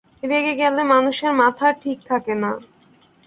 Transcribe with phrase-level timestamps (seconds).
[0.23, 2.51] রেগে গেলে মানুষের মাথার ঠিক থাকে না।